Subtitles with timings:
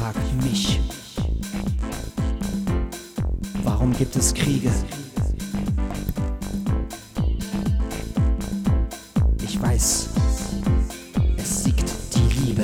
[0.00, 0.80] frag mich,
[3.64, 4.70] warum gibt es Kriege?
[9.42, 10.08] Ich weiß,
[11.36, 12.62] es siegt die Liebe.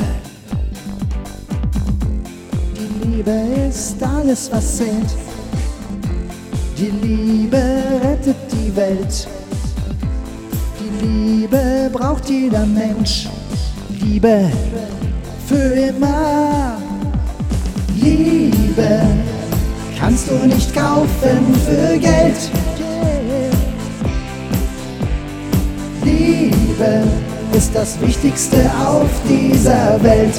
[2.74, 3.30] Die Liebe
[3.68, 5.10] ist alles, was zählt.
[6.78, 7.62] Die Liebe
[8.02, 9.28] rettet die Welt.
[10.80, 13.28] Die Liebe braucht jeder Mensch.
[13.90, 14.50] Liebe
[15.46, 16.65] für immer.
[21.26, 22.36] Kaufen für Geld.
[26.04, 27.02] Liebe
[27.56, 30.34] ist das Wichtigste auf dieser Welt.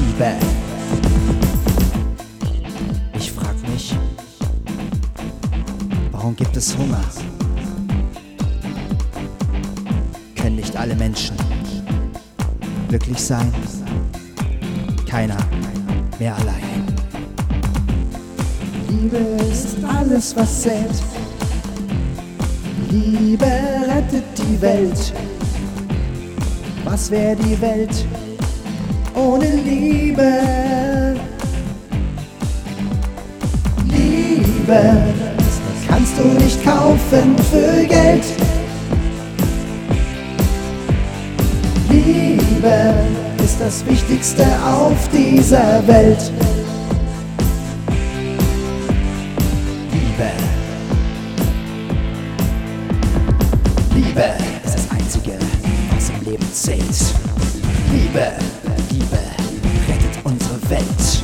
[0.00, 0.32] Liebe.
[3.16, 3.94] Ich frag mich,
[6.10, 7.00] warum gibt es Hunger?
[10.34, 11.36] Können nicht alle Menschen
[12.88, 13.52] glücklich sein?
[15.14, 15.38] Keiner
[16.18, 16.82] mehr allein.
[18.88, 19.16] Liebe
[19.48, 20.90] ist alles, was zählt.
[22.90, 25.12] Liebe rettet die Welt.
[26.82, 28.04] Was wäre die Welt
[29.14, 30.32] ohne Liebe?
[33.84, 34.96] Liebe
[35.86, 38.24] kannst du nicht kaufen für Geld.
[41.88, 42.94] Liebe
[43.54, 46.32] ist das Wichtigste auf dieser Welt.
[49.92, 50.30] Liebe.
[53.94, 54.24] Liebe
[54.64, 55.32] ist das Einzige,
[55.94, 57.14] was im Leben zählt.
[57.92, 58.32] Liebe,
[58.90, 59.18] Liebe
[59.88, 61.22] rettet unsere Welt.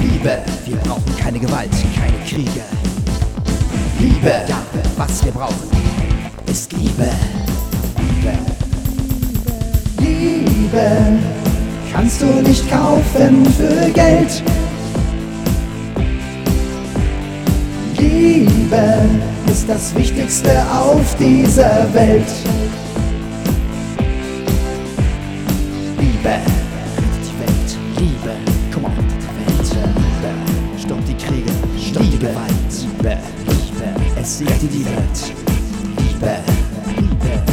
[0.00, 2.64] Liebe, wir brauchen keine Gewalt, keine Kriege.
[4.00, 4.42] Liebe,
[4.96, 5.70] was wir brauchen,
[6.46, 7.08] ist Liebe.
[7.98, 8.38] Liebe.
[9.98, 11.31] Liebe
[11.92, 14.42] kannst du nicht kaufen für Geld.
[17.98, 19.10] Liebe
[19.50, 22.26] ist das Wichtigste auf dieser Welt.
[25.98, 27.78] Liebe rettet die Welt.
[27.98, 28.30] Liebe,
[28.72, 29.76] komm rettet die Welt.
[29.96, 31.52] Liebe, stoppt die Kriege,
[31.90, 32.48] stoppt die Gewalt.
[32.98, 35.34] Liebe, Liebe, es siegt die Welt.
[35.98, 36.51] Liebe.